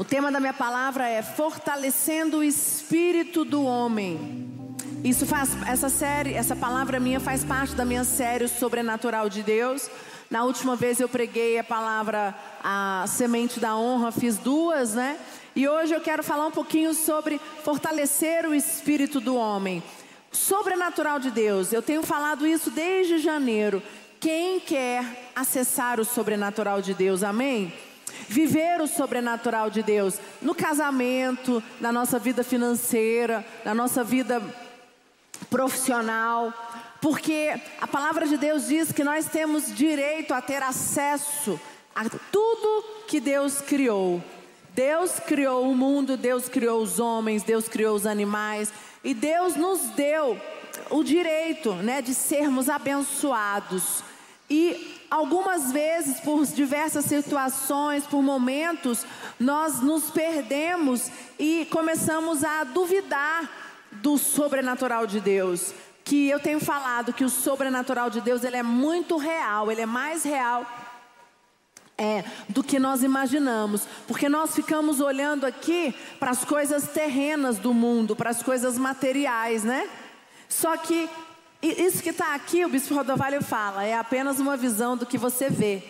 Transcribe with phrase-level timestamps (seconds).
[0.00, 4.48] O tema da minha palavra é fortalecendo o espírito do homem.
[5.02, 9.42] Isso faz essa série, essa palavra minha faz parte da minha série o sobrenatural de
[9.42, 9.90] Deus.
[10.30, 12.32] Na última vez eu preguei a palavra
[12.62, 15.18] a semente da honra, fiz duas, né?
[15.56, 19.82] E hoje eu quero falar um pouquinho sobre fortalecer o espírito do homem.
[20.30, 21.72] Sobrenatural de Deus.
[21.72, 23.82] Eu tenho falado isso desde janeiro.
[24.20, 25.04] Quem quer
[25.34, 27.24] acessar o sobrenatural de Deus?
[27.24, 27.72] Amém?
[28.28, 34.42] Viver o sobrenatural de Deus no casamento, na nossa vida financeira, na nossa vida
[35.50, 36.52] profissional,
[37.00, 41.60] porque a palavra de Deus diz que nós temos direito a ter acesso
[41.94, 44.22] a tudo que Deus criou.
[44.74, 48.72] Deus criou o mundo, Deus criou os homens, Deus criou os animais,
[49.02, 50.40] e Deus nos deu
[50.90, 54.02] o direito, né, de sermos abençoados.
[54.48, 59.04] E algumas vezes, por diversas situações, por momentos,
[59.38, 63.48] nós nos perdemos e começamos a duvidar
[63.92, 65.72] do sobrenatural de Deus.
[66.04, 69.86] Que eu tenho falado que o sobrenatural de Deus ele é muito real, ele é
[69.86, 70.66] mais real
[71.98, 77.74] é, do que nós imaginamos, porque nós ficamos olhando aqui para as coisas terrenas do
[77.74, 79.88] mundo, para as coisas materiais, né?
[80.48, 81.10] Só que
[81.62, 85.50] isso que está aqui, o Bispo Rodovalho fala, é apenas uma visão do que você
[85.50, 85.82] vê.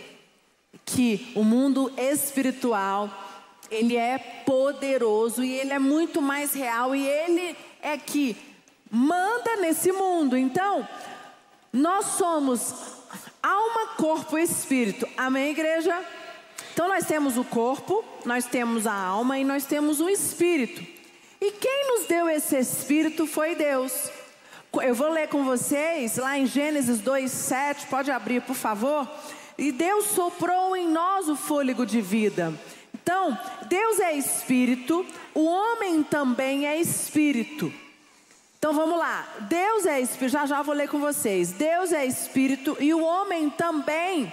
[0.84, 3.10] Que o mundo espiritual,
[3.70, 8.36] ele é poderoso e ele é muito mais real e ele é que
[8.90, 10.36] manda nesse mundo.
[10.36, 10.88] Então,
[11.72, 12.74] nós somos
[13.42, 15.06] alma, corpo e espírito.
[15.16, 16.02] Amém, igreja?
[16.72, 20.80] Então nós temos o corpo, nós temos a alma e nós temos o espírito.
[21.40, 24.10] E quem nos deu esse espírito foi Deus.
[24.82, 29.08] Eu vou ler com vocês lá em Gênesis 2:7, pode abrir, por favor.
[29.56, 32.52] E Deus soprou em nós o fôlego de vida.
[32.94, 33.36] Então,
[33.68, 35.04] Deus é espírito,
[35.34, 37.72] o homem também é espírito.
[38.58, 39.26] Então vamos lá.
[39.48, 41.52] Deus é espírito, já já vou ler com vocês.
[41.52, 44.32] Deus é espírito e o homem também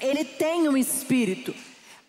[0.00, 1.54] ele tem um espírito.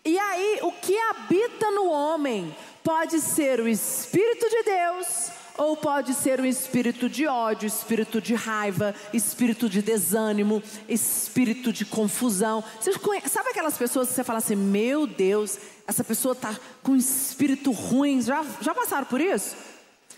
[0.04, 2.54] E aí, o que habita no homem
[2.88, 8.34] pode ser o espírito de Deus ou pode ser um espírito de ódio, espírito de
[8.34, 12.64] raiva, espírito de desânimo, espírito de confusão.
[12.80, 16.92] Você conhece, sabe aquelas pessoas que você fala assim: Meu Deus, essa pessoa está com
[16.92, 18.22] um espírito ruim.
[18.22, 19.54] Já, já passaram por isso?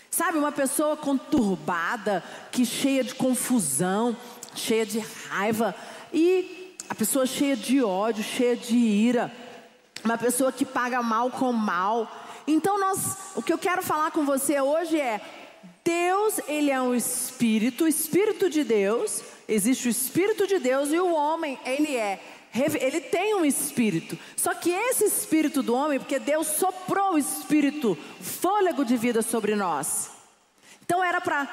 [0.09, 2.23] Sabe, uma pessoa conturbada,
[2.53, 4.15] que cheia de confusão,
[4.55, 5.75] cheia de raiva,
[6.13, 9.29] e a pessoa cheia de ódio, cheia de ira,
[10.05, 12.09] uma pessoa que paga mal com mal,
[12.53, 15.21] então nós, o que eu quero falar com você hoje é
[15.83, 21.13] Deus, ele é um espírito, espírito de Deus, existe o espírito de Deus e o
[21.13, 22.19] homem, ele é
[22.53, 24.19] ele tem um espírito.
[24.35, 29.55] Só que esse espírito do homem, porque Deus soprou o espírito, fôlego de vida sobre
[29.55, 30.11] nós.
[30.83, 31.47] Então era para,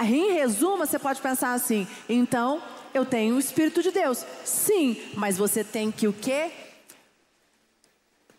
[0.00, 2.62] em resumo, você pode pensar assim: então
[2.92, 4.26] eu tenho o espírito de Deus.
[4.44, 6.50] Sim, mas você tem que o quê?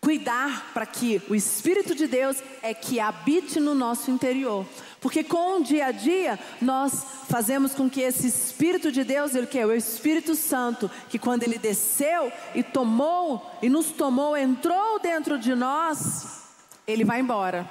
[0.04, 4.66] Cuidar para que o Espírito de Deus é que habite no nosso interior.
[5.00, 9.46] Porque com o dia a dia, nós fazemos com que esse Espírito de Deus, ele
[9.46, 15.00] que é o Espírito Santo, que quando ele desceu e tomou, e nos tomou, entrou
[15.00, 16.42] dentro de nós,
[16.86, 17.68] ele vai embora.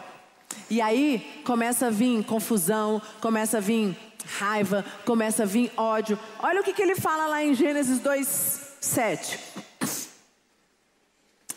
[0.71, 3.95] E aí começa a vir confusão, começa a vir
[4.39, 6.17] raiva, começa a vir ódio.
[6.39, 9.52] Olha o que, que ele fala lá em Gênesis 2, 7.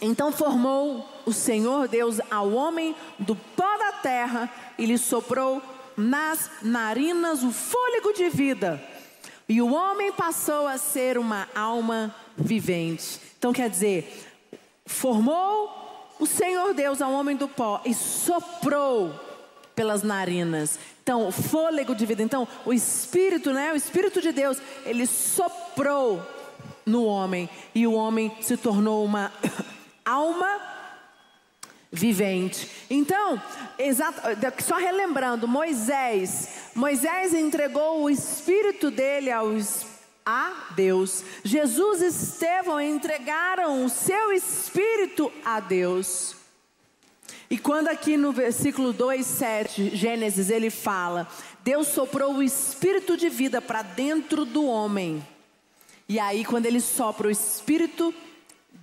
[0.00, 5.62] Então formou o Senhor Deus ao homem do pó da terra e lhe soprou
[5.96, 8.82] nas narinas o fôlego de vida.
[9.48, 13.20] E o homem passou a ser uma alma vivente.
[13.38, 14.26] Então quer dizer,
[14.84, 19.14] formou o Senhor Deus ao homem do pó e soprou
[19.74, 20.78] pelas narinas.
[21.02, 22.22] Então, fôlego de vida.
[22.22, 23.72] Então, o Espírito, né?
[23.72, 26.20] O Espírito de Deus, ele soprou
[26.84, 29.30] no homem e o homem se tornou uma
[30.06, 30.60] alma
[31.90, 32.70] vivente.
[32.88, 33.42] Então,
[33.78, 34.20] exato,
[34.62, 39.84] só relembrando, Moisés, Moisés entregou o espírito dele aos
[40.24, 41.24] a Deus.
[41.44, 46.34] Jesus e Estevão entregaram o seu espírito a Deus.
[47.48, 51.28] E quando aqui no versículo 2, 7, Gênesis, ele fala:
[51.62, 55.24] Deus soprou o espírito de vida para dentro do homem.
[56.08, 58.12] E aí, quando ele sopra o espírito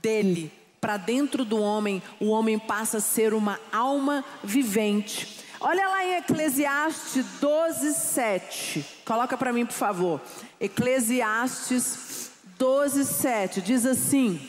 [0.01, 0.51] dele,
[0.83, 5.39] para dentro do homem, o homem passa a ser uma alma vivente.
[5.62, 8.85] Olha lá em Eclesiastes 12, 7.
[9.06, 10.19] Coloca para mim, por favor.
[10.59, 13.62] Eclesiastes 12, 7.
[13.62, 14.45] Diz assim: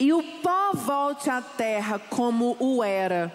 [0.00, 3.30] e o pó volte à terra como o era,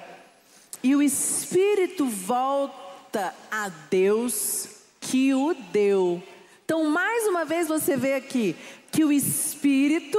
[0.82, 6.24] e o espírito volta a Deus que o deu.
[6.66, 8.56] Então, mais uma vez você vê aqui
[8.92, 10.18] que o espírito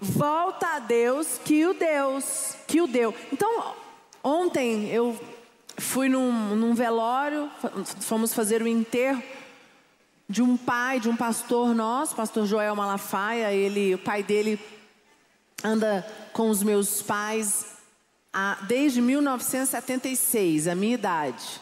[0.00, 3.14] volta a Deus que o Deus que o deu.
[3.32, 3.74] Então,
[4.22, 5.18] ontem eu
[5.76, 7.50] fui num, num velório,
[8.00, 9.22] fomos fazer o enterro
[10.28, 14.58] de um pai, de um pastor nosso, pastor Joel Malafaia, ele, o pai dele
[15.62, 17.66] anda com os meus pais
[18.32, 21.60] há, desde 1976, a minha idade.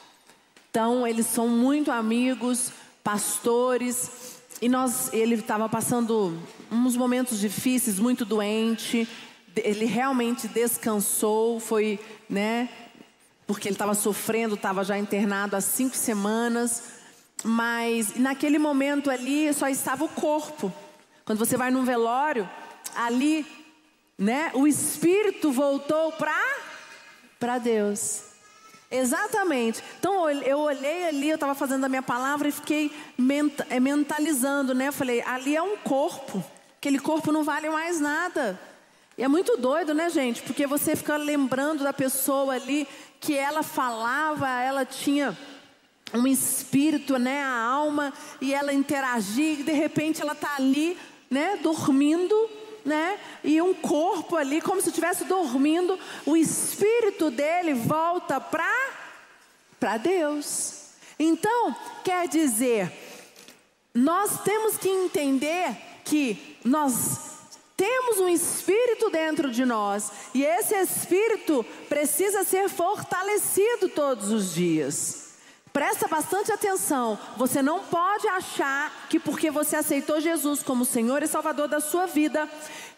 [0.71, 2.73] Então, eles são muito amigos,
[3.05, 6.39] pastores, e nós, ele estava passando
[6.71, 9.09] uns momentos difíceis, muito doente.
[9.57, 11.99] Ele realmente descansou, foi,
[12.31, 12.69] né?
[13.45, 16.85] Porque ele estava sofrendo, estava já internado há cinco semanas.
[17.43, 20.73] Mas naquele momento ali só estava o corpo.
[21.25, 22.49] Quando você vai num velório,
[22.95, 23.45] ali,
[24.17, 26.41] né, o espírito voltou para
[27.41, 28.32] para Deus.
[28.93, 29.83] Exatamente.
[29.99, 32.93] Então eu olhei ali, eu estava fazendo a minha palavra e fiquei
[33.71, 34.89] é, mentalizando, né?
[34.89, 36.45] Eu falei, ali é um corpo.
[36.77, 38.61] Aquele corpo não vale mais nada.
[39.17, 40.43] E é muito doido, né, gente?
[40.43, 42.87] Porque você fica lembrando da pessoa ali
[43.21, 45.37] que ela falava, ela tinha
[46.15, 50.99] um espírito, né, a alma, e ela interagir, e de repente ela está ali,
[51.31, 52.35] né, dormindo,
[52.85, 60.87] né, e um corpo ali, como se estivesse dormindo, o espírito dele volta para Deus.
[61.19, 62.93] Então, quer dizer,
[63.95, 67.33] nós temos que entender que nós
[67.77, 75.22] temos um espírito dentro de nós e esse espírito precisa ser fortalecido todos os dias.
[75.73, 77.19] Presta bastante atenção.
[77.37, 82.07] Você não pode achar que porque você aceitou Jesus como Senhor e Salvador da sua
[82.07, 82.49] vida,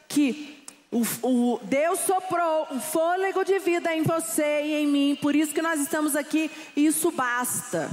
[0.08, 5.18] que o, o, Deus soprou o fôlego de vida em você e em mim.
[5.20, 6.50] Por isso que nós estamos aqui.
[6.76, 7.90] Isso basta.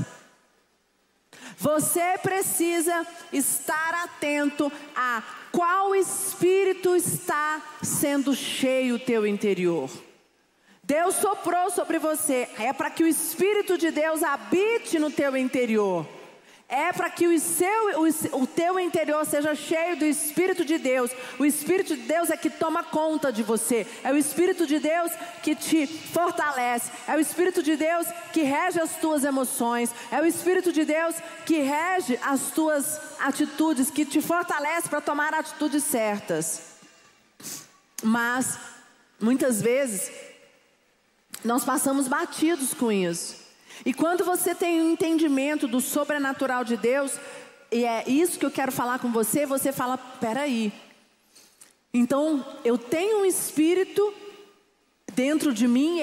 [1.57, 9.89] Você precisa estar atento a qual espírito está sendo cheio o teu interior.
[10.91, 16.05] Deus soprou sobre você, é para que o Espírito de Deus habite no teu interior.
[16.67, 21.09] É para que o, seu, o, o teu interior seja cheio do Espírito de Deus.
[21.39, 23.87] O Espírito de Deus é que toma conta de você.
[24.03, 26.91] É o Espírito de Deus que te fortalece.
[27.07, 29.91] É o Espírito de Deus que rege as tuas emoções.
[30.11, 31.15] É o Espírito de Deus
[31.45, 36.61] que rege as tuas atitudes, que te fortalece para tomar atitudes certas.
[38.03, 38.59] Mas,
[39.21, 40.30] muitas vezes,
[41.43, 43.35] nós passamos batidos com isso.
[43.85, 47.13] E quando você tem um entendimento do sobrenatural de Deus,
[47.71, 50.71] e é isso que eu quero falar com você, você fala: peraí.
[51.93, 54.13] Então, eu tenho um espírito
[55.13, 55.99] dentro de mim,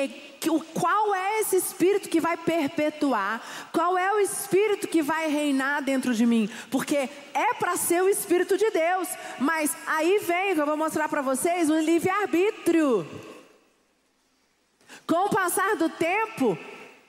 [0.75, 3.43] qual é esse espírito que vai perpetuar?
[3.73, 6.49] Qual é o espírito que vai reinar dentro de mim?
[6.71, 9.09] Porque é para ser o espírito de Deus,
[9.39, 13.07] mas aí vem, que eu vou mostrar para vocês, um livre-arbítrio.
[15.09, 16.59] Com o passar do tempo,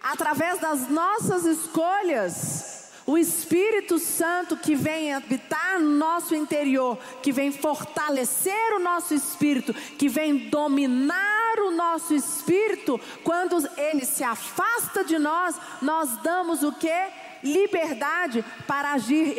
[0.02, 7.52] através das nossas escolhas, o Espírito Santo que vem habitar no nosso interior, que vem
[7.52, 15.20] fortalecer o nosso espírito, que vem dominar o nosso espírito, quando ele se afasta de
[15.20, 17.30] nós, nós damos o que?
[17.42, 19.36] liberdade para agir,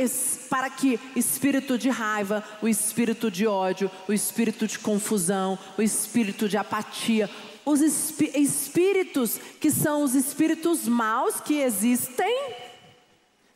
[0.48, 6.48] para que espírito de raiva, o espírito de ódio, o espírito de confusão, o espírito
[6.48, 7.28] de apatia,
[7.64, 12.54] os espíritos que são os espíritos maus que existem.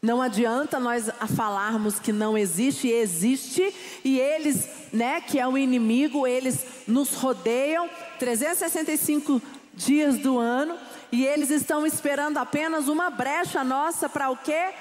[0.03, 6.27] Não adianta nós falarmos que não existe, existe, e eles, né, que é o inimigo,
[6.27, 9.41] eles nos rodeiam 365
[9.73, 10.79] dias do ano,
[11.11, 14.75] e eles estão esperando apenas uma brecha nossa para o quê?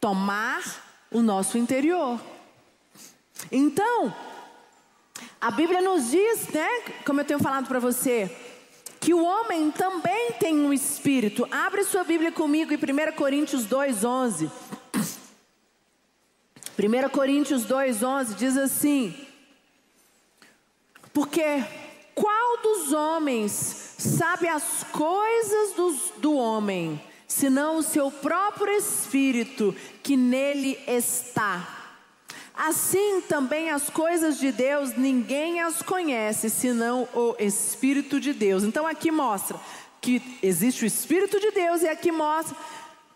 [0.00, 0.62] Tomar
[1.12, 2.20] o nosso interior.
[3.52, 4.12] Então,
[5.40, 6.68] a Bíblia nos diz, né,
[7.06, 8.30] como eu tenho falado para você,
[9.00, 11.48] que o homem também tem um espírito.
[11.50, 14.50] Abre sua Bíblia comigo em 1 Coríntios 2:11.
[16.78, 19.16] 1 Coríntios 2:11 diz assim:
[21.14, 21.64] Porque
[22.14, 23.50] qual dos homens
[23.98, 31.79] sabe as coisas do, do homem, senão o seu próprio espírito que nele está?
[32.62, 38.64] Assim também as coisas de Deus ninguém as conhece, senão o Espírito de Deus.
[38.64, 39.58] Então aqui mostra
[39.98, 42.54] que existe o Espírito de Deus e aqui mostra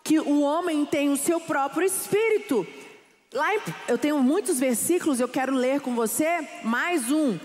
[0.03, 2.65] que o homem tem o seu próprio espírito.
[3.31, 7.33] Lá em, eu tenho muitos versículos, eu quero ler com você mais um.
[7.33, 7.39] 1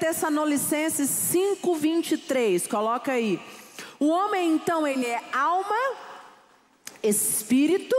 [0.00, 2.66] Tessalonicenses 5, 23.
[2.66, 3.38] Coloca aí.
[4.00, 5.76] O homem, então, ele é alma,
[7.04, 7.94] espírito,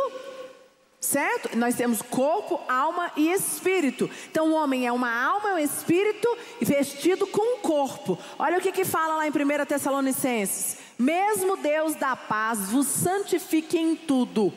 [1.02, 1.58] certo?
[1.58, 4.10] Nós temos corpo, alma e espírito.
[4.30, 8.18] Então, o homem é uma alma, um espírito vestido com um corpo.
[8.40, 10.78] Olha o que, que fala lá em 1 Tessalonicenses.
[10.98, 14.54] Mesmo Deus da paz vos santifique em tudo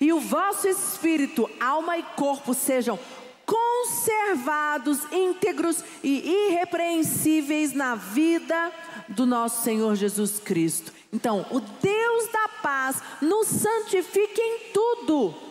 [0.00, 2.98] e o vosso espírito, alma e corpo sejam
[3.44, 8.72] conservados, íntegros e irrepreensíveis na vida
[9.08, 10.92] do nosso Senhor Jesus Cristo.
[11.12, 15.45] Então, o Deus da paz nos santifique em tudo.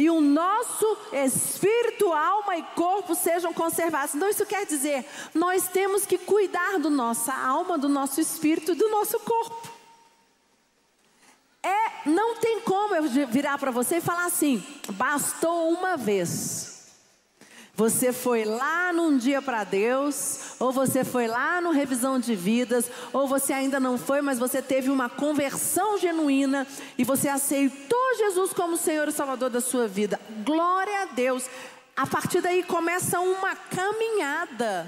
[0.00, 4.14] E o nosso espírito, alma e corpo sejam conservados.
[4.14, 5.04] Então, isso quer dizer,
[5.34, 9.70] nós temos que cuidar do nossa alma, do nosso espírito e do nosso corpo.
[11.62, 16.79] É, não tem como eu virar para você e falar assim: bastou uma vez.
[17.74, 22.90] Você foi lá num dia para Deus, ou você foi lá no revisão de vidas,
[23.12, 26.66] ou você ainda não foi, mas você teve uma conversão genuína
[26.98, 30.20] e você aceitou Jesus como Senhor e Salvador da sua vida.
[30.44, 31.46] Glória a Deus.
[31.96, 34.86] A partir daí começa uma caminhada.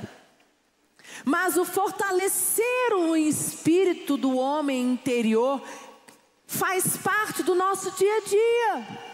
[1.25, 5.63] Mas o fortalecer o espírito do homem interior
[6.47, 9.12] faz parte do nosso dia a dia.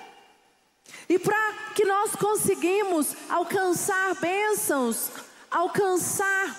[1.08, 5.10] E para que nós conseguimos alcançar bênçãos,
[5.50, 6.56] alcançar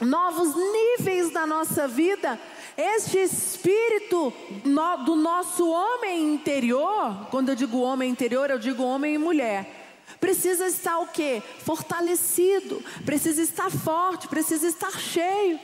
[0.00, 2.38] novos níveis na nossa vida,
[2.76, 4.32] este espírito
[4.64, 10.04] no, do nosso homem interior, quando eu digo homem interior, eu digo homem e mulher,
[10.20, 11.42] precisa estar o quê?
[11.60, 15.58] Fortalecido, precisa estar forte, precisa estar cheio.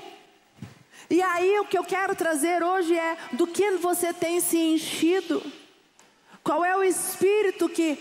[1.10, 5.42] E aí o que eu quero trazer hoje é do que você tem se enchido.
[6.44, 7.96] Qual é o espírito que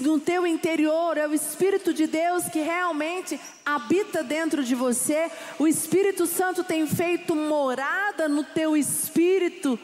[0.00, 5.30] no teu interior é o espírito de Deus que realmente habita dentro de você?
[5.58, 9.76] O Espírito Santo tem feito morada no teu espírito?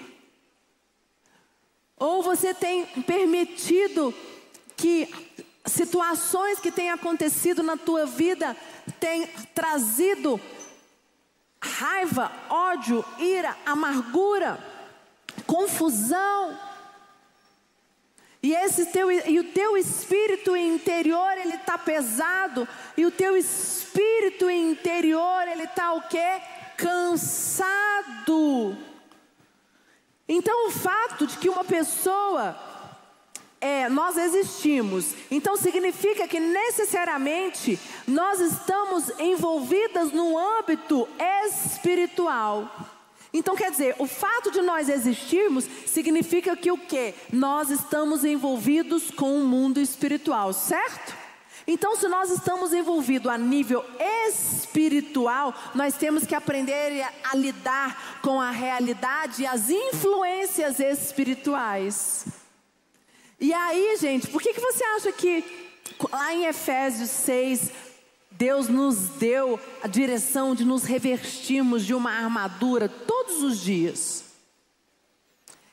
[1.99, 4.15] Ou você tem permitido
[4.77, 5.09] que
[5.65, 8.57] situações que têm acontecido na tua vida
[9.01, 10.41] têm trazido
[11.61, 14.63] raiva, ódio, ira, amargura,
[15.45, 16.66] confusão.
[18.47, 24.49] E esse teu e o teu espírito interior ele está pesado e o teu espírito
[24.49, 26.41] interior ele está o quê?
[26.77, 27.67] Cansado.
[30.29, 32.57] Então o fato de que uma pessoa
[33.61, 35.13] é, nós existimos.
[35.29, 37.77] Então significa que necessariamente
[38.07, 41.09] nós estamos envolvidas no âmbito
[41.49, 42.96] espiritual.
[43.37, 47.15] Então quer dizer, o fato de nós existirmos significa que o que?
[47.31, 51.15] Nós estamos envolvidos com o mundo espiritual, certo?
[51.67, 53.85] Então, se nós estamos envolvidos a nível
[54.29, 62.25] espiritual, nós temos que aprender a, a lidar com a realidade e as influências espirituais.
[63.39, 65.45] E aí, gente, por que, que você acha que
[66.11, 67.71] lá em Efésios 6,
[68.39, 74.25] Deus nos deu a direção de nos revestirmos de uma armadura todos os dias?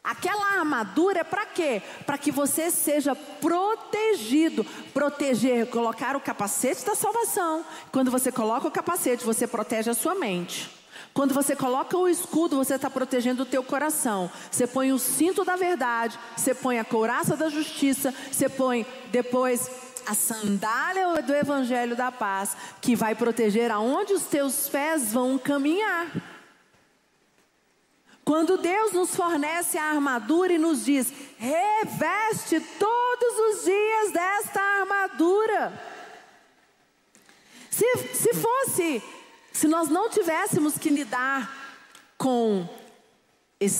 [0.03, 1.81] Aquela armadura é para quê?
[2.05, 4.65] Para que você seja protegido.
[4.93, 7.65] Proteger, colocar o capacete da salvação.
[7.91, 10.69] Quando você coloca o capacete, você protege a sua mente.
[11.13, 14.29] Quando você coloca o escudo, você está protegendo o teu coração.
[14.51, 19.69] Você põe o cinto da verdade, você põe a couraça da justiça, você põe depois
[20.07, 26.07] a sandália do evangelho da paz, que vai proteger aonde os teus pés vão caminhar.
[28.25, 35.93] Quando Deus nos fornece a armadura e nos diz: reveste todos os dias desta armadura.
[37.69, 39.03] Se, se fosse
[39.53, 41.51] se nós não tivéssemos que lidar
[42.17, 42.67] com,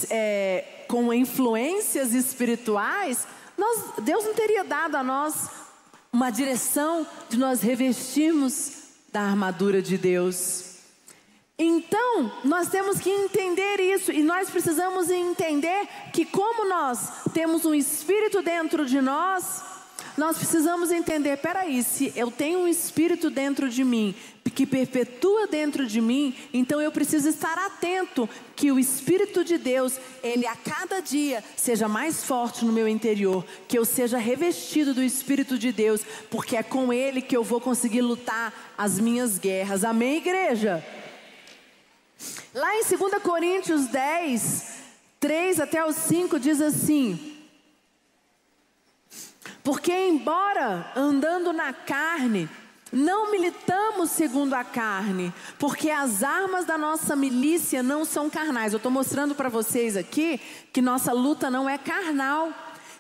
[0.10, 3.28] é, com influências espirituais,
[3.58, 5.50] nós, Deus não teria dado a nós
[6.14, 10.74] uma direção de nós revestirmos da armadura de Deus.
[11.58, 17.74] Então, nós temos que entender isso e nós precisamos entender que, como nós temos um
[17.74, 19.73] espírito dentro de nós,
[20.18, 24.16] nós precisamos entender: peraí, se eu tenho um espírito dentro de mim
[24.54, 30.00] que perpetua dentro de mim, então eu preciso estar atento que o Espírito de Deus,
[30.22, 35.04] ele a cada dia seja mais forte no meu interior, que eu seja revestido do
[35.04, 39.84] Espírito de Deus, porque é com ele que eu vou conseguir lutar as minhas guerras.
[39.84, 40.86] Amém, igreja?
[42.54, 44.74] Lá em 2 Coríntios 10,
[45.20, 47.33] 3 até o 5 diz assim:
[49.64, 52.50] Porque, embora andando na carne,
[52.92, 58.72] não militamos segundo a carne, porque as armas da nossa milícia não são carnais.
[58.72, 60.40] Eu estou mostrando para vocês aqui
[60.72, 62.54] que nossa luta não é carnal,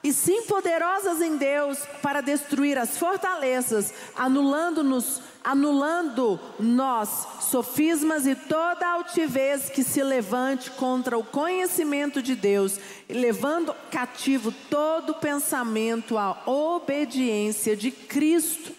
[0.03, 8.85] e sim poderosas em Deus para destruir as fortalezas, anulando-nos, anulando nós sofismas e toda
[8.85, 17.75] altivez que se levante contra o conhecimento de Deus, levando cativo todo pensamento à obediência
[17.75, 18.73] de Cristo.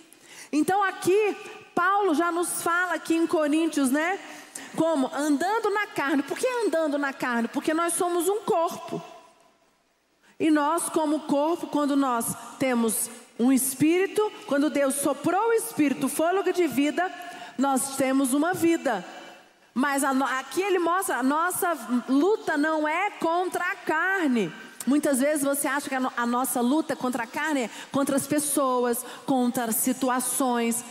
[0.52, 1.34] Então aqui
[1.74, 4.18] Paulo já nos fala aqui em Coríntios, né?
[4.76, 6.22] Como andando na carne.
[6.22, 7.48] Por que andando na carne?
[7.48, 9.02] Porque nós somos um corpo.
[10.38, 16.52] E nós, como corpo, quando nós temos um espírito, quando Deus soprou o espírito, fôlego
[16.52, 17.10] de vida,
[17.58, 19.04] nós temos uma vida.
[19.72, 21.76] Mas a, aqui ele mostra, a nossa
[22.08, 24.52] luta não é contra a carne.
[24.86, 28.26] Muitas vezes você acha que a, a nossa luta contra a carne é contra as
[28.26, 30.84] pessoas, contra as situações.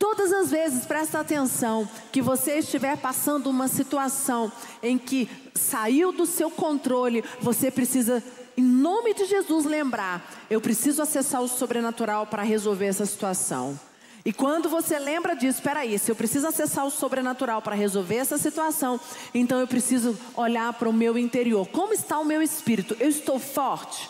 [0.00, 4.50] Todas as vezes, presta atenção, que você estiver passando uma situação
[4.82, 8.24] em que saiu do seu controle, você precisa,
[8.56, 13.78] em nome de Jesus, lembrar: eu preciso acessar o sobrenatural para resolver essa situação.
[14.24, 18.16] E quando você lembra disso, espera aí, se eu preciso acessar o sobrenatural para resolver
[18.16, 18.98] essa situação,
[19.34, 21.68] então eu preciso olhar para o meu interior.
[21.68, 22.96] Como está o meu espírito?
[22.98, 24.08] Eu estou forte?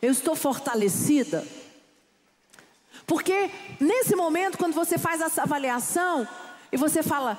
[0.00, 1.44] Eu estou fortalecida?
[3.06, 6.26] Porque nesse momento, quando você faz essa avaliação
[6.72, 7.38] e você fala,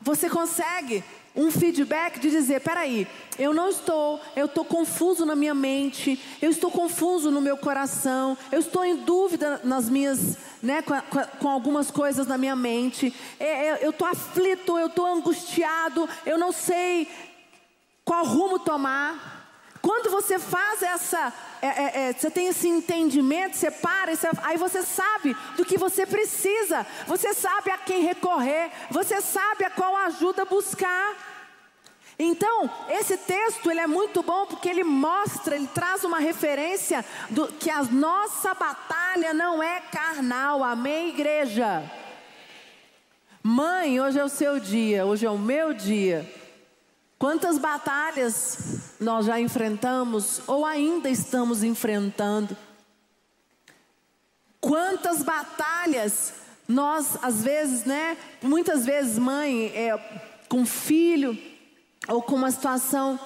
[0.00, 1.02] você consegue
[1.34, 3.06] um feedback de dizer: peraí,
[3.38, 8.36] eu não estou, eu estou confuso na minha mente, eu estou confuso no meu coração,
[8.50, 10.94] eu estou em dúvida nas minhas, né, com,
[11.38, 16.38] com algumas coisas na minha mente, é, é, eu estou aflito, eu estou angustiado, eu
[16.38, 17.08] não sei
[18.04, 19.36] qual rumo tomar.
[19.80, 21.32] Quando você faz essa,
[21.66, 26.06] é, é, você tem esse entendimento, você para, você, aí você sabe do que você
[26.06, 31.16] precisa, você sabe a quem recorrer, você sabe a qual ajuda buscar.
[32.18, 37.46] Então, esse texto ele é muito bom porque ele mostra, ele traz uma referência do
[37.46, 40.64] que a nossa batalha não é carnal.
[40.64, 41.82] Amém, igreja?
[43.40, 46.28] Mãe, hoje é o seu dia, hoje é o meu dia.
[47.18, 52.56] Quantas batalhas nós já enfrentamos ou ainda estamos enfrentando?
[54.60, 56.34] Quantas batalhas
[56.68, 58.16] nós, às vezes, né?
[58.40, 59.98] Muitas vezes, mãe, é,
[60.48, 61.36] com filho,
[62.06, 63.18] ou com uma situação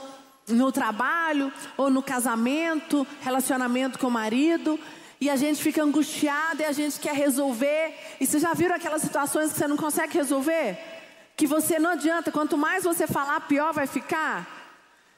[0.49, 4.79] no trabalho, ou no casamento, relacionamento com o marido,
[5.21, 7.95] e a gente fica angustiado e a gente quer resolver.
[8.19, 10.92] E vocês já viram aquelas situações que você não consegue resolver?
[11.37, 14.61] Que você não adianta, quanto mais você falar, pior vai ficar?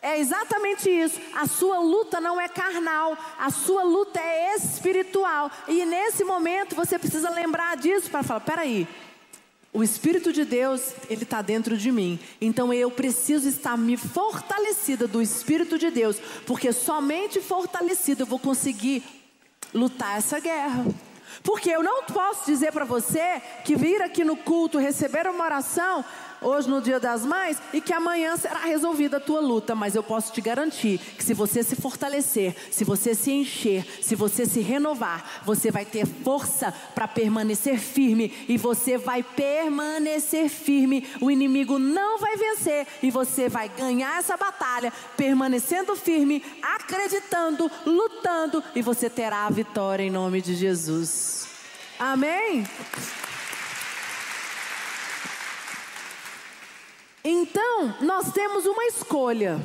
[0.05, 1.19] É exatamente isso.
[1.35, 5.51] A sua luta não é carnal, a sua luta é espiritual.
[5.67, 8.87] E nesse momento você precisa lembrar disso para falar: peraí,
[9.73, 12.21] o Espírito de Deus, ele está dentro de mim.
[12.41, 18.39] Então eu preciso estar me fortalecida do Espírito de Deus, porque somente fortalecida eu vou
[18.39, 19.03] conseguir
[19.73, 20.87] lutar essa guerra.
[21.43, 26.05] Porque eu não posso dizer para você que vir aqui no culto receber uma oração
[26.45, 30.03] hoje no Dia das Mães e que amanhã será resolvida a tua luta, mas eu
[30.03, 34.61] posso te garantir que se você se fortalecer, se você se encher, se você se
[34.61, 41.09] renovar, você vai ter força para permanecer firme e você vai permanecer firme.
[41.21, 48.63] O inimigo não vai vencer e você vai ganhar essa batalha permanecendo firme, acreditando, lutando
[48.75, 51.49] e você terá a vitória em nome de Jesus.
[51.99, 52.65] Amém?
[57.25, 59.59] Então, nós temos uma escolha.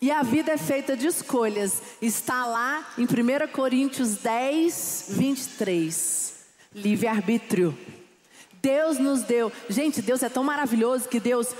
[0.00, 1.80] E a vida é feita de escolhas.
[2.02, 6.34] Está lá em 1 Coríntios 10, 23.
[6.74, 7.78] Livre-arbítrio.
[8.60, 9.52] Deus nos deu.
[9.68, 11.54] Gente, Deus é tão maravilhoso que Deus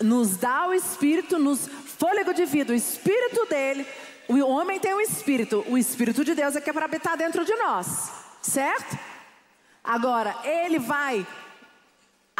[0.00, 3.86] nos dá o espírito, nos fôlego de vida, o espírito dele.
[4.28, 7.44] O homem tem um espírito, o espírito de Deus é que é para habitar dentro
[7.44, 8.98] de nós, certo?
[9.82, 11.26] Agora, ele vai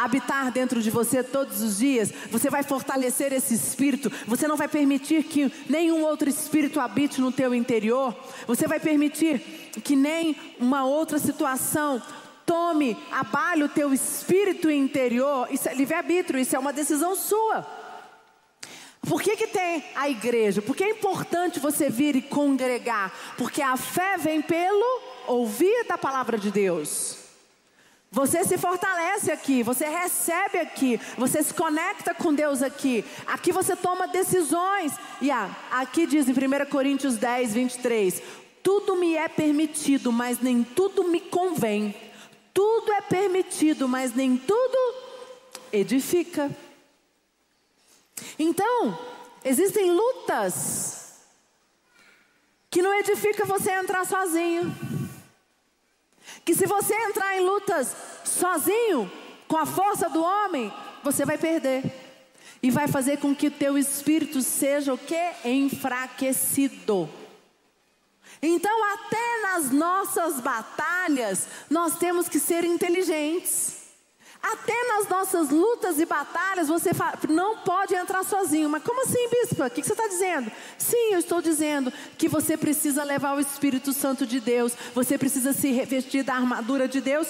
[0.03, 4.67] habitar dentro de você todos os dias, você vai fortalecer esse espírito, você não vai
[4.67, 8.15] permitir que nenhum outro espírito habite no teu interior,
[8.47, 9.39] você vai permitir
[9.83, 12.01] que nem uma outra situação
[12.45, 17.65] tome, abale o teu espírito interior, isso é livre-arbítrio, isso é uma decisão sua.
[19.07, 20.61] Por que, que tem a igreja?
[20.61, 26.37] Porque é importante você vir e congregar, porque a fé vem pelo ouvir da palavra
[26.37, 27.20] de Deus.
[28.13, 33.05] Você se fortalece aqui, você recebe aqui, você se conecta com Deus aqui.
[33.25, 34.91] Aqui você toma decisões.
[35.21, 38.21] E ah, aqui diz em 1 Coríntios 10, 23:
[38.61, 41.95] Tudo me é permitido, mas nem tudo me convém.
[42.53, 44.77] Tudo é permitido, mas nem tudo
[45.71, 46.51] edifica.
[48.37, 48.99] Então,
[49.45, 51.21] existem lutas
[52.69, 54.90] que não edifica você entrar sozinho.
[56.43, 59.11] Que se você entrar em lutas sozinho,
[59.47, 60.71] com a força do homem,
[61.03, 61.83] você vai perder.
[62.63, 65.33] E vai fazer com que o teu espírito seja o que?
[65.43, 67.09] Enfraquecido.
[68.41, 73.80] Então, até nas nossas batalhas, nós temos que ser inteligentes.
[74.41, 76.89] Até nas nossas lutas e batalhas, você
[77.29, 78.67] não pode entrar sozinho.
[78.69, 79.63] Mas como assim, bispo?
[79.63, 80.51] O que você está dizendo?
[80.77, 85.53] Sim, eu estou dizendo que você precisa levar o Espírito Santo de Deus, você precisa
[85.53, 87.27] se revestir da armadura de Deus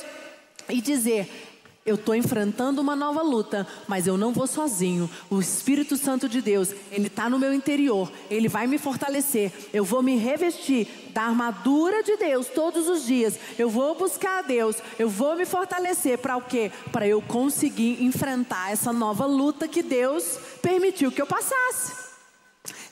[0.70, 1.51] e dizer:
[1.84, 5.10] eu estou enfrentando uma nova luta, mas eu não vou sozinho.
[5.30, 9.52] O Espírito Santo de Deus, Ele está no meu interior, Ele vai me fortalecer.
[9.74, 13.40] Eu vou me revestir da armadura de Deus todos os dias.
[13.58, 16.72] Eu vou buscar a Deus, eu vou me fortalecer para o quê?
[16.92, 22.12] Para eu conseguir enfrentar essa nova luta que Deus permitiu que eu passasse.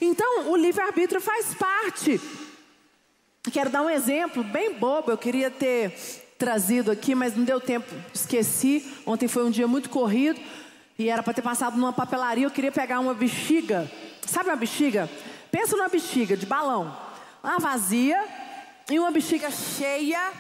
[0.02, 2.20] Então, o livre-arbítrio faz parte.
[3.52, 5.94] Quero dar um exemplo bem bobo, eu queria ter
[6.40, 8.90] trazido aqui, mas não deu tempo, esqueci.
[9.06, 10.40] Ontem foi um dia muito corrido
[10.98, 12.46] e era para ter passado numa papelaria.
[12.46, 13.92] Eu queria pegar uma bexiga,
[14.26, 15.10] sabe uma bexiga?
[15.52, 16.96] Pensa numa bexiga de balão,
[17.44, 18.24] uma vazia
[18.90, 20.32] e uma bexiga cheia,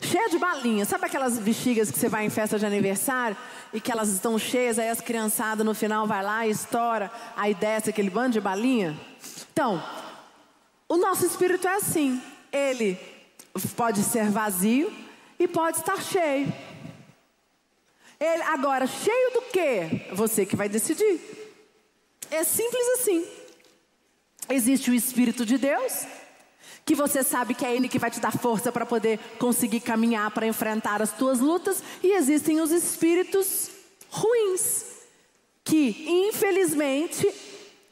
[0.00, 0.88] cheia de balinhas.
[0.88, 3.36] Sabe aquelas bexigas que você vai em festa de aniversário
[3.72, 7.52] e que elas estão cheias, aí as criançadas no final vai lá e estoura, aí
[7.52, 8.98] desce aquele bando de balinha?
[9.52, 9.82] Então,
[10.88, 12.22] o nosso espírito é assim.
[12.50, 12.98] Ele
[13.76, 14.90] pode ser vazio,
[15.38, 16.52] e pode estar cheio.
[18.18, 20.12] Ele, agora, cheio do que?
[20.14, 21.20] Você que vai decidir.
[22.30, 23.24] É simples assim.
[24.48, 26.04] Existe o Espírito de Deus,
[26.84, 30.30] que você sabe que é Ele que vai te dar força para poder conseguir caminhar,
[30.30, 33.70] para enfrentar as tuas lutas, e existem os espíritos
[34.10, 34.84] ruins,
[35.62, 37.30] que infelizmente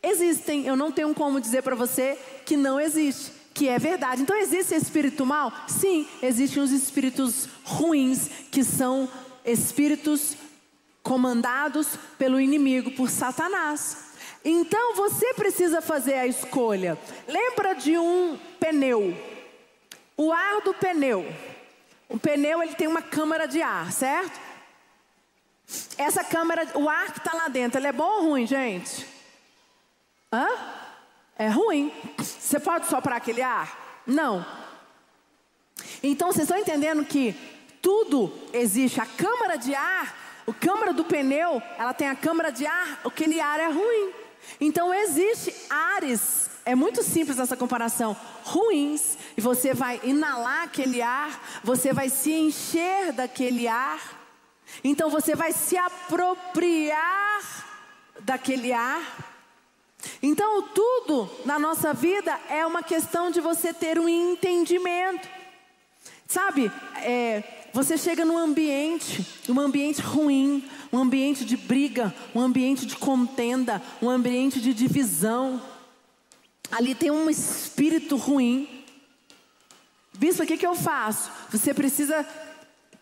[0.02, 0.66] existem.
[0.66, 4.20] Eu não tenho como dizer para você que não existe que é verdade.
[4.20, 5.50] Então existe espírito mal?
[5.66, 9.08] Sim, existem os espíritos ruins, que são
[9.46, 10.36] espíritos
[11.02, 14.10] comandados pelo inimigo, por Satanás.
[14.44, 16.98] Então você precisa fazer a escolha.
[17.26, 19.16] Lembra de um pneu?
[20.18, 21.24] O ar do pneu.
[22.10, 24.38] O pneu ele tem uma câmara de ar, certo?
[25.96, 29.06] Essa câmara, o ar que está lá dentro, ele é bom ou ruim, gente?
[30.30, 30.46] Hã?
[31.38, 31.92] É ruim.
[32.18, 34.02] Você pode soprar aquele ar?
[34.06, 34.44] Não.
[36.02, 37.34] Então vocês estão entendendo que
[37.82, 39.00] tudo existe.
[39.00, 43.40] A câmara de ar, o câmara do pneu, ela tem a câmara de ar, aquele
[43.40, 44.12] ar é ruim.
[44.60, 51.60] Então existe ares, é muito simples essa comparação, ruins, e você vai inalar aquele ar,
[51.62, 54.00] você vai se encher daquele ar,
[54.84, 57.42] então você vai se apropriar
[58.20, 59.35] daquele ar.
[60.22, 65.28] Então, tudo na nossa vida é uma questão de você ter um entendimento.
[66.26, 67.42] Sabe, é,
[67.72, 73.82] você chega num ambiente, um ambiente ruim, um ambiente de briga, um ambiente de contenda,
[74.02, 75.62] um ambiente de divisão.
[76.70, 78.84] Ali tem um espírito ruim.
[80.14, 81.30] Bispo, o que, que eu faço?
[81.50, 82.26] Você precisa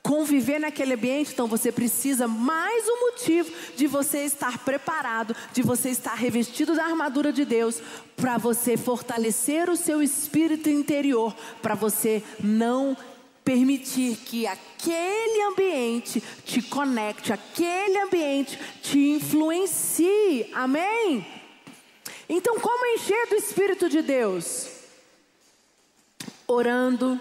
[0.04, 5.88] conviver naquele ambiente, então você precisa mais um motivo de você estar preparado, de você
[5.88, 7.80] estar revestido da armadura de Deus,
[8.14, 12.94] para você fortalecer o seu espírito interior, para você não
[13.42, 20.50] permitir que aquele ambiente te conecte, aquele ambiente te influencie.
[20.52, 21.26] Amém?
[22.28, 24.68] Então, como encher do Espírito de Deus?
[26.46, 27.18] Orando,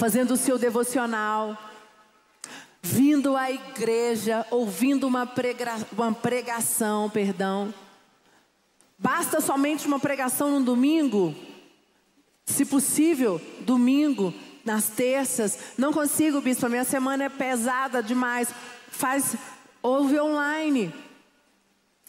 [0.00, 1.58] fazendo o seu devocional,
[2.80, 7.74] vindo à igreja, ouvindo uma, prega, uma pregação, perdão.
[8.98, 11.34] Basta somente uma pregação no domingo?
[12.46, 14.32] Se possível, domingo,
[14.64, 15.58] nas terças.
[15.76, 18.48] Não consigo, bispo, minha semana é pesada demais.
[18.90, 19.36] Faz,
[19.82, 20.94] ouve online.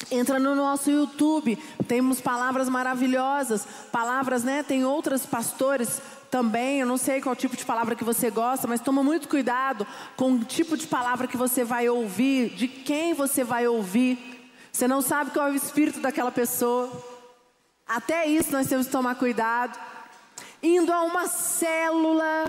[0.10, 1.58] Entra no nosso YouTube,
[1.90, 4.64] temos palavras maravilhosas, palavras, né?
[4.64, 6.02] Tem outros pastores
[6.32, 9.86] também, eu não sei qual tipo de palavra que você gosta, mas toma muito cuidado
[10.16, 14.18] com o tipo de palavra que você vai ouvir, de quem você vai ouvir.
[14.72, 16.90] Você não sabe qual é o espírito daquela pessoa.
[17.86, 19.78] Até isso nós temos que tomar cuidado.
[20.64, 22.46] Indo a uma célula.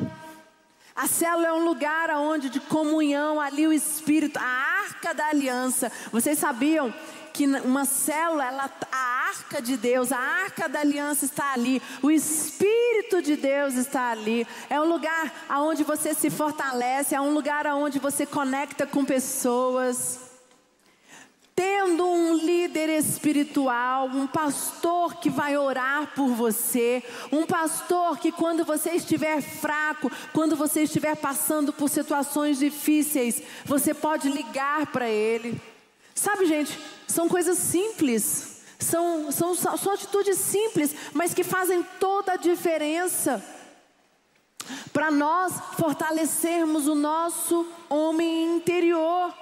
[0.94, 5.90] A célula é um lugar onde de comunhão, ali o espírito, a arca da aliança.
[6.12, 6.94] Vocês sabiam
[7.32, 12.10] que uma célula, ela, a arca de Deus, a arca da aliança está ali, o
[12.10, 14.46] Espírito de Deus está ali.
[14.68, 20.20] É um lugar onde você se fortalece, é um lugar onde você conecta com pessoas.
[21.54, 28.64] Tendo um líder espiritual, um pastor que vai orar por você, um pastor que, quando
[28.64, 35.71] você estiver fraco, quando você estiver passando por situações difíceis, você pode ligar para ele.
[36.14, 42.36] Sabe, gente, são coisas simples, são, são, são atitudes simples, mas que fazem toda a
[42.36, 43.42] diferença
[44.92, 49.34] para nós fortalecermos o nosso homem interior.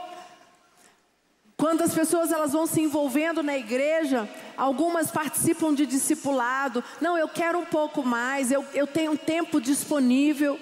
[1.56, 6.82] Quando as pessoas elas vão se envolvendo na igreja, algumas participam de discipulado.
[7.00, 10.58] Não, eu quero um pouco mais, eu, eu tenho tempo disponível.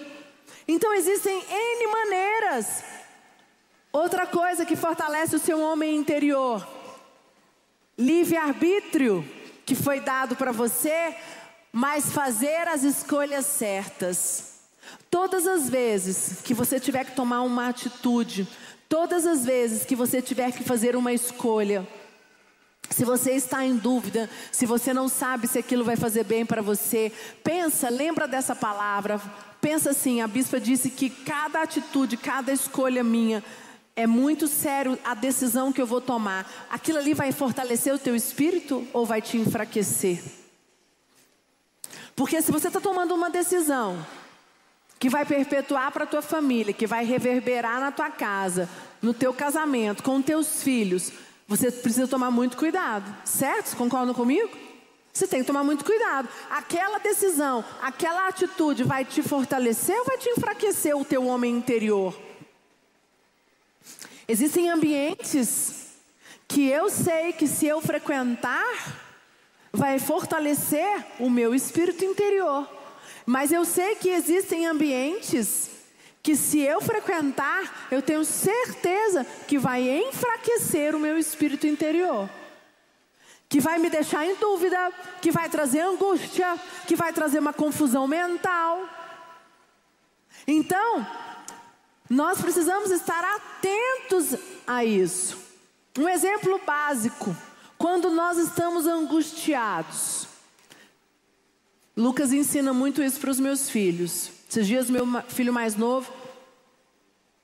[0.67, 2.83] Então existem N maneiras.
[3.93, 6.67] Outra coisa que fortalece o seu homem interior:
[7.99, 9.27] livre-arbítrio
[9.65, 11.15] que foi dado para você,
[11.73, 14.59] mas fazer as escolhas certas.
[15.11, 18.49] Todas as vezes que você tiver que tomar uma atitude,
[18.89, 21.87] Todas as vezes que você tiver que fazer uma escolha,
[22.89, 26.63] se você está em dúvida, se você não sabe se aquilo vai fazer bem para
[26.63, 27.13] você,
[27.45, 29.21] pensa, lembra dessa palavra.
[29.61, 33.45] Pensa assim, a bispa disse que cada atitude, cada escolha minha
[33.99, 36.49] é muito sério a decisão que eu vou tomar.
[36.71, 40.23] Aquilo ali vai fortalecer o teu espírito ou vai te enfraquecer?
[42.15, 44.07] Porque se você está tomando uma decisão
[45.01, 48.69] que vai perpetuar para a tua família, que vai reverberar na tua casa,
[49.03, 51.11] no teu casamento, com teus filhos,
[51.49, 53.77] você precisa tomar muito cuidado, certo?
[53.77, 54.57] Concordam comigo?
[55.13, 56.29] Você tem que tomar muito cuidado.
[56.49, 62.28] Aquela decisão, aquela atitude vai te fortalecer ou vai te enfraquecer o teu homem interior?
[64.29, 65.87] Existem ambientes
[66.47, 68.99] que eu sei que se eu frequentar,
[69.73, 72.69] vai fortalecer o meu espírito interior.
[73.25, 75.71] Mas eu sei que existem ambientes
[76.23, 82.29] que se eu frequentar, eu tenho certeza que vai enfraquecer o meu espírito interior.
[83.49, 88.07] Que vai me deixar em dúvida, que vai trazer angústia, que vai trazer uma confusão
[88.07, 88.87] mental.
[90.47, 91.07] Então,
[92.09, 94.35] nós precisamos estar atentos
[94.67, 95.39] a isso.
[95.99, 97.37] Um exemplo básico,
[97.77, 100.27] quando nós estamos angustiados.
[101.97, 104.31] Lucas ensina muito isso para os meus filhos.
[104.49, 106.11] Esses dias, meu filho mais novo,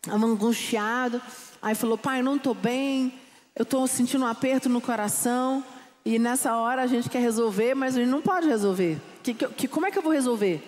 [0.03, 1.21] estava angustiado.
[1.61, 3.13] Aí falou: Pai, não estou bem,
[3.57, 5.65] eu estou sentindo um aperto no coração.
[6.05, 9.01] E nessa hora a gente quer resolver, mas a gente não pode resolver.
[9.23, 10.63] Que, que, como é que eu vou resolver?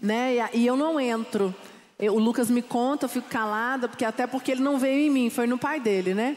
[0.00, 0.34] Né?
[0.52, 1.54] E, e eu não entro.
[2.00, 5.10] Eu, o Lucas me conta, eu fico calada, porque até porque ele não veio em
[5.10, 6.36] mim, foi no pai dele, né?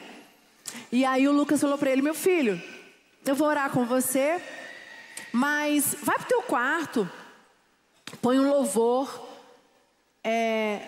[0.91, 2.61] E aí o Lucas falou para ele: Meu filho,
[3.25, 4.41] eu vou orar com você.
[5.31, 7.09] Mas vai para o teu quarto,
[8.21, 9.27] põe um louvor,
[10.23, 10.79] é,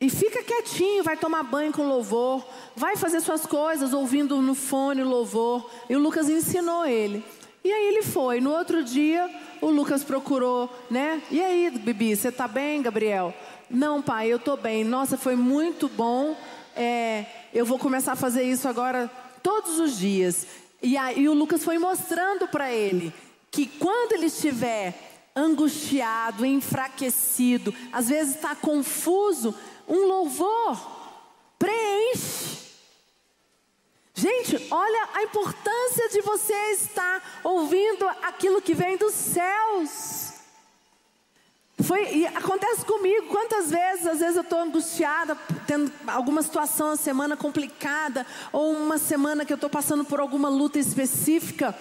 [0.00, 5.04] e fica quietinho, vai tomar banho com louvor, vai fazer suas coisas ouvindo no fone
[5.04, 5.70] louvor.
[5.88, 7.24] E o Lucas ensinou ele.
[7.64, 8.40] E aí ele foi.
[8.40, 11.22] No outro dia, o Lucas procurou, né?
[11.30, 13.32] E aí, Bibi, você está bem, Gabriel?
[13.68, 14.84] Não, pai, eu estou bem.
[14.84, 16.36] Nossa, foi muito bom.
[16.74, 19.10] É, eu vou começar a fazer isso agora
[19.42, 20.46] todos os dias.
[20.82, 23.12] E aí o Lucas foi mostrando para ele
[23.50, 24.94] que quando ele estiver
[25.34, 29.54] angustiado, enfraquecido, às vezes está confuso,
[29.88, 30.96] um louvor
[31.58, 32.66] preenche.
[34.14, 40.25] Gente, olha a importância de você estar ouvindo aquilo que vem dos céus.
[41.82, 45.36] Foi, e acontece comigo, quantas vezes, às vezes eu estou angustiada,
[45.66, 50.48] tendo alguma situação, uma semana complicada, ou uma semana que eu estou passando por alguma
[50.48, 51.74] luta específica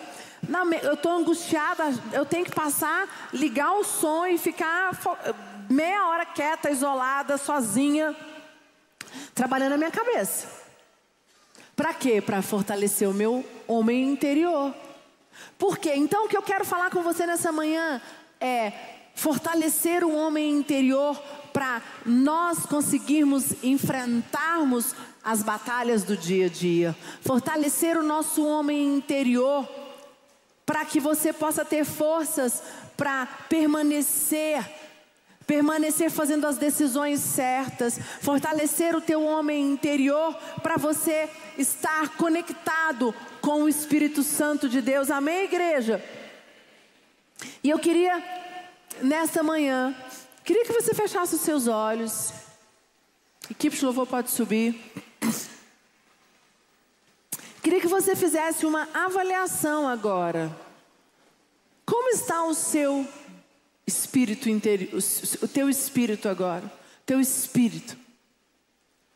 [0.84, 4.92] eu estou angustiada, eu tenho que passar, ligar o som e ficar
[5.70, 8.16] meia hora quieta, isolada, sozinha,
[9.34, 10.48] trabalhando a minha cabeça.
[11.76, 12.22] Para quê?
[12.22, 14.74] Para fortalecer o meu homem interior.
[15.58, 15.94] Por quê?
[15.96, 18.02] Então o que eu quero falar com você nessa manhã
[18.40, 18.72] é
[19.16, 21.18] fortalecer o homem interior
[21.54, 26.96] para nós conseguirmos enfrentarmos as batalhas do dia a dia.
[27.22, 29.68] Fortalecer o nosso homem interior
[30.66, 32.62] para que você possa ter forças
[32.98, 34.64] para permanecer,
[35.48, 43.64] permanecer fazendo as decisões certas, fortalecer o teu homem interior para você estar conectado com
[43.64, 45.10] o Espírito Santo de Deus.
[45.10, 46.04] Amém, igreja?
[47.64, 48.45] E eu queria
[49.02, 49.96] nesta manhã,
[50.44, 52.34] queria que você fechasse os seus olhos.
[53.50, 54.80] Equipe de louvor pode subir.
[57.62, 60.56] Queria que você fizesse uma avaliação agora.
[61.86, 63.08] Como está o seu
[63.88, 65.00] espírito interior,
[65.42, 66.72] o teu espírito agora?
[67.06, 67.98] Teu espírito.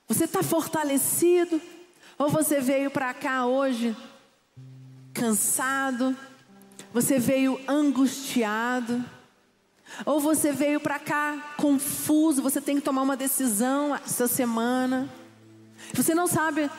[0.08, 1.62] Você está fortalecido?
[2.18, 3.96] Ou você veio para cá hoje
[5.14, 6.18] cansado?
[6.94, 9.04] Você veio angustiado?
[10.06, 12.42] Ou você veio para cá confuso?
[12.42, 15.10] Você tem que tomar uma decisão essa semana?
[15.94, 16.70] Você não sabe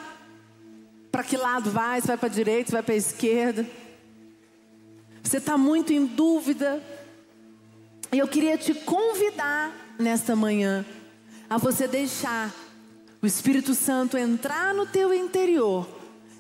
[1.11, 3.67] para que lado vai, se vai para a direita, se vai para a esquerda.
[5.23, 6.83] Você está muito em dúvida.
[8.13, 10.85] E eu queria te convidar nesta manhã
[11.49, 12.53] a você deixar
[13.23, 15.87] o Espírito Santo entrar no teu interior,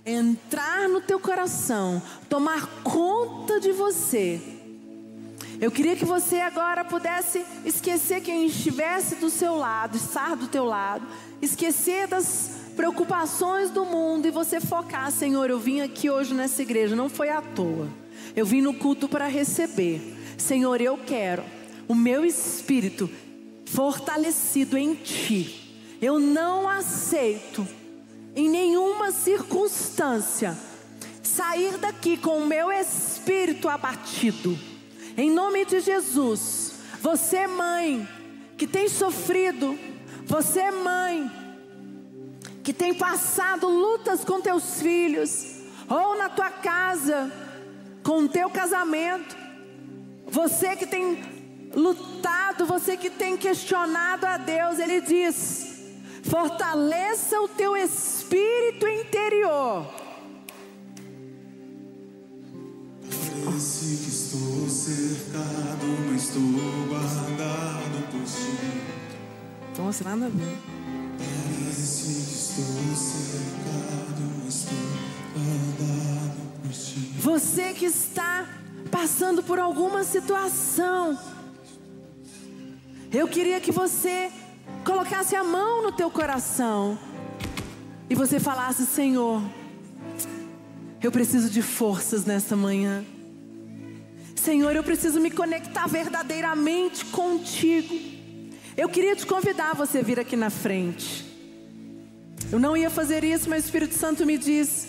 [0.05, 4.60] entrar no teu coração, tomar conta de você.
[5.61, 10.65] Eu queria que você agora pudesse esquecer quem estivesse do seu lado, estar do teu
[10.65, 11.07] lado,
[11.43, 16.97] esquecer das preocupações do mundo e você focar, Senhor, eu vim aqui hoje nessa igreja,
[16.97, 17.89] não foi à toa.
[18.35, 20.17] Eu vim no culto para receber.
[20.39, 21.45] Senhor, eu quero
[21.87, 23.11] o meu espírito
[23.67, 25.77] fortalecido em ti.
[26.01, 27.69] Eu não aceito
[28.35, 30.57] em nenhuma circunstância
[31.23, 34.70] sair daqui com o meu espírito abatido.
[35.21, 38.09] Em nome de Jesus, você mãe
[38.57, 39.79] que tem sofrido,
[40.25, 41.31] você mãe
[42.65, 45.57] que tem passado lutas com teus filhos,
[45.91, 47.31] ou na tua casa,
[48.03, 49.37] com o teu casamento,
[50.27, 51.23] você que tem
[51.75, 55.83] lutado, você que tem questionado a Deus, Ele diz:
[56.23, 60.00] fortaleça o teu espírito interior.
[64.91, 66.43] Cercado, mas estou
[66.89, 69.79] guardado por ti.
[69.79, 70.59] Nossa, nada a ver.
[71.19, 74.79] Parece que estou cercado, mas estou
[75.35, 77.13] guardado por ti.
[77.19, 78.49] Você que está
[78.91, 81.17] passando por alguma situação,
[83.13, 84.33] eu queria que você
[84.85, 86.99] colocasse a mão no teu coração
[88.09, 89.41] e você falasse: Senhor,
[91.01, 93.05] eu preciso de forças nesta manhã.
[94.41, 97.95] Senhor, eu preciso me conectar verdadeiramente contigo.
[98.75, 101.27] Eu queria te convidar a você vir aqui na frente.
[102.51, 104.89] Eu não ia fazer isso, mas o Espírito Santo me diz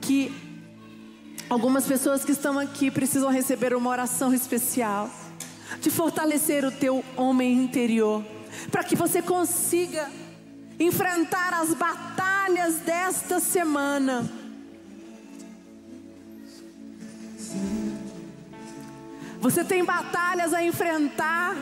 [0.00, 0.32] que
[1.48, 5.08] algumas pessoas que estão aqui precisam receber uma oração especial
[5.80, 8.24] de fortalecer o teu homem interior,
[8.72, 10.10] para que você consiga
[10.80, 14.39] enfrentar as batalhas desta semana.
[19.40, 21.56] Você tem batalhas a enfrentar.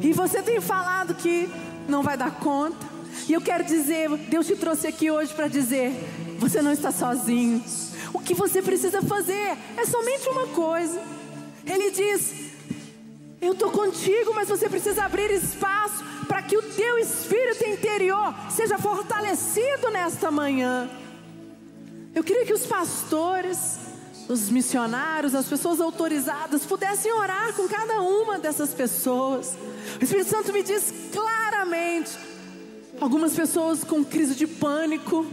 [0.00, 1.48] E você tem falado que
[1.88, 2.86] não vai dar conta.
[3.28, 5.92] E eu quero dizer, Deus te trouxe aqui hoje para dizer:
[6.38, 7.62] você não está sozinho.
[8.14, 11.00] O que você precisa fazer é somente uma coisa.
[11.66, 12.32] Ele diz:
[13.40, 18.78] Eu estou contigo, mas você precisa abrir espaço para que o teu espírito interior seja
[18.78, 20.88] fortalecido nesta manhã.
[22.14, 23.78] Eu queria que os pastores,
[24.28, 29.56] os missionários, as pessoas autorizadas pudessem orar com cada uma dessas pessoas.
[29.98, 32.10] O Espírito Santo me diz claramente:
[33.00, 35.26] algumas pessoas com crise de pânico,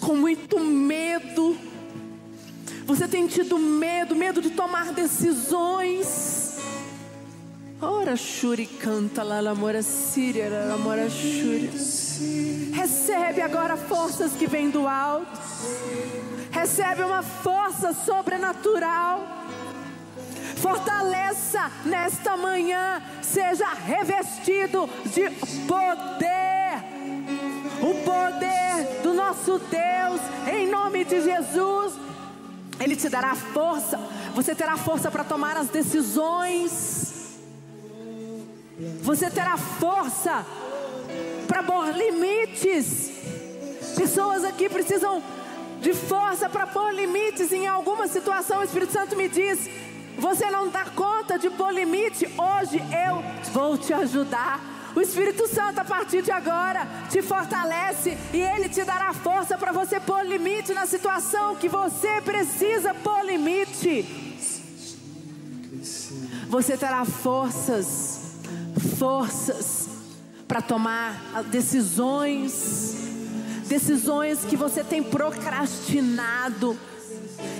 [0.00, 1.56] com muito medo.
[2.86, 6.41] Você tem tido medo, medo de tomar decisões.
[7.84, 11.68] Ora, Shuri canta lá, lamora síria, lamora Shuri.
[12.72, 15.26] Recebe agora forças que vêm do alto.
[16.52, 19.26] Recebe uma força sobrenatural.
[20.58, 25.28] Fortaleça nesta manhã, seja revestido de
[25.66, 26.84] poder.
[27.80, 30.20] O poder do nosso Deus,
[30.54, 31.94] em nome de Jesus.
[32.78, 33.98] Ele te dará força,
[34.36, 37.11] você terá força para tomar as decisões.
[39.02, 40.44] Você terá força
[41.46, 43.10] para pôr limites.
[43.96, 45.22] Pessoas aqui precisam
[45.80, 48.60] de força para pôr limites em alguma situação.
[48.60, 49.68] O Espírito Santo me diz:
[50.18, 52.26] você não dá conta de pôr limite.
[52.26, 54.60] Hoje eu vou te ajudar.
[54.94, 59.72] O Espírito Santo, a partir de agora, te fortalece e ele te dará força para
[59.72, 64.04] você pôr limite na situação que você precisa pôr limite.
[66.48, 68.11] Você terá forças,
[68.82, 69.88] forças
[70.46, 72.96] para tomar decisões,
[73.68, 76.78] decisões que você tem procrastinado,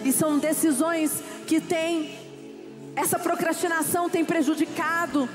[0.05, 2.18] e são decisões que têm,
[2.95, 5.29] essa procrastinação tem prejudicado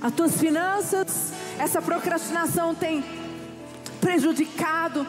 [0.00, 3.04] as tuas finanças, essa procrastinação tem
[4.00, 5.06] prejudicado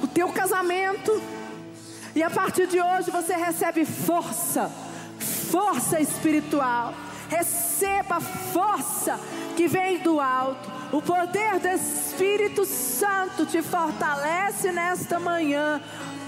[0.00, 1.20] o teu casamento.
[2.14, 4.70] E a partir de hoje você recebe força,
[5.50, 6.94] força espiritual.
[7.28, 9.18] Receba força
[9.56, 10.70] que vem do alto.
[10.92, 15.80] O poder do Espírito Santo te fortalece nesta manhã.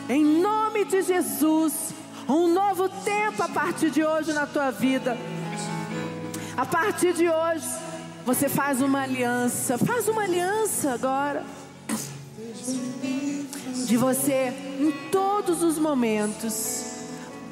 [0.09, 1.95] Em nome de Jesus,
[2.29, 5.17] um novo tempo a partir de hoje na tua vida.
[6.57, 7.67] A partir de hoje,
[8.27, 9.79] você faz uma aliança.
[9.79, 11.45] Faz uma aliança agora.
[13.87, 16.85] De você, em todos os momentos,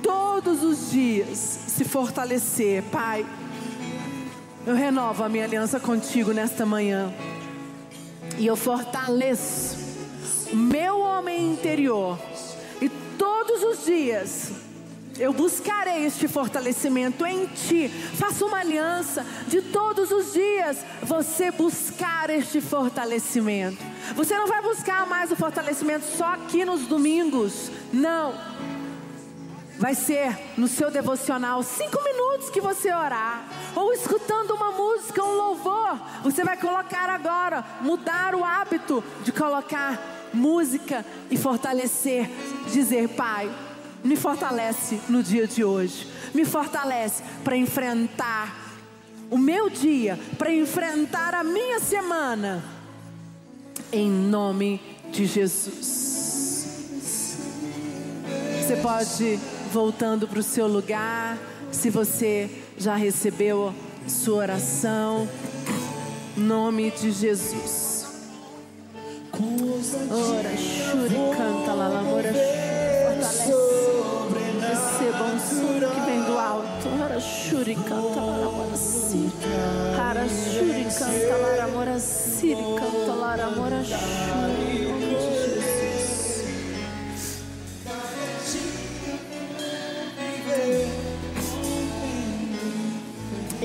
[0.03, 2.83] todos os dias, se fortalecer.
[2.93, 3.27] Pai,
[4.69, 7.11] eu renovo a minha aliança contigo nesta manhã.
[8.37, 9.79] E eu fortaleço
[10.53, 12.19] o meu homem interior.
[12.79, 14.53] E todos os dias
[15.19, 17.89] eu buscarei este fortalecimento em ti.
[17.89, 23.83] Faça uma aliança de todos os dias você buscar este fortalecimento.
[24.15, 27.71] Você não vai buscar mais o fortalecimento só aqui nos domingos.
[27.91, 28.35] Não.
[29.79, 32.18] Vai ser no seu devocional cinco minutos
[32.51, 33.45] que você orar.
[33.75, 35.99] Ou escutando uma música, um louvor.
[36.23, 39.99] Você vai colocar agora, mudar o hábito de colocar
[40.33, 42.31] música e fortalecer.
[42.73, 43.51] Dizer, Pai,
[44.05, 46.07] me fortalece no dia de hoje.
[46.35, 48.57] Me fortalece para enfrentar
[49.31, 52.63] o meu dia, para enfrentar a minha semana.
[53.93, 54.81] Em nome
[55.11, 56.09] de Jesus.
[58.61, 59.41] Você pode
[59.73, 61.39] voltando para o seu lugar,
[61.71, 63.75] se você já recebeu
[64.07, 65.29] sua oração.
[66.37, 68.07] Nome de Jesus.
[70.11, 72.33] Ora, shuri, canta lá, lamora.
[74.61, 76.89] Receba um som que vem do alto.
[77.03, 78.69] Ora, shuri, canta lá, lamora.
[79.99, 81.97] Ora, shuri, canta lá, lamora.
[82.79, 85.08] Canta lá, lamora, shuri.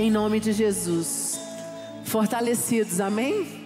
[0.04, 1.40] Em nome de Jesus.
[2.04, 3.63] Fortalecidos, amém?